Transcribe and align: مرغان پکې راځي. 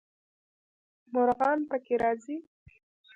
مرغان 1.13 1.57
پکې 1.69 1.95
راځي. 2.01 2.37